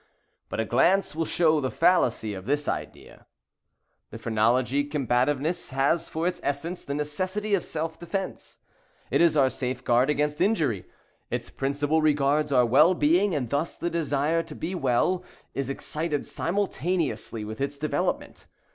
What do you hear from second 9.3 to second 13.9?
our safeguard against injury. Its principle regards our well being; and thus